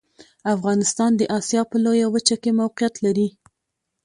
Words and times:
افغانستان 0.55 1.11
د 1.15 1.21
اسیا 1.37 1.61
په 1.69 1.75
لویه 1.83 2.07
وچه 2.13 2.35
کې 2.41 2.51
موقعیت 2.61 2.95
لري. 3.05 3.27